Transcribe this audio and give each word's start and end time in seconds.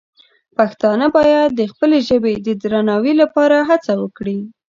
پښتانه 0.57 1.05
باید 1.17 1.49
د 1.53 1.61
خپلې 1.71 1.97
ژبې 2.09 2.33
د 2.45 2.47
درناوي 2.61 3.13
لپاره 3.21 3.57
هڅه 3.69 3.93
وکړي. 4.01 4.39